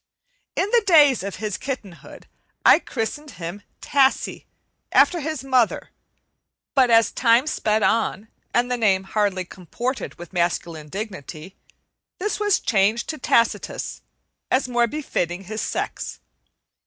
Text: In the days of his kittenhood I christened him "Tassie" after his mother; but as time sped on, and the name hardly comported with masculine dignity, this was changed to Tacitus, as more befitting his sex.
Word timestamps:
In 0.55 0.67
the 0.71 0.81
days 0.87 1.21
of 1.21 1.35
his 1.35 1.59
kittenhood 1.59 2.25
I 2.65 2.79
christened 2.79 3.29
him 3.37 3.61
"Tassie" 3.81 4.45
after 4.91 5.19
his 5.19 5.43
mother; 5.43 5.91
but 6.73 6.89
as 6.89 7.11
time 7.11 7.45
sped 7.45 7.83
on, 7.83 8.27
and 8.51 8.71
the 8.71 8.77
name 8.77 9.03
hardly 9.03 9.45
comported 9.45 10.15
with 10.15 10.33
masculine 10.33 10.87
dignity, 10.89 11.55
this 12.17 12.39
was 12.39 12.59
changed 12.59 13.09
to 13.09 13.19
Tacitus, 13.19 14.01
as 14.49 14.67
more 14.67 14.87
befitting 14.87 15.43
his 15.43 15.61
sex. 15.61 16.19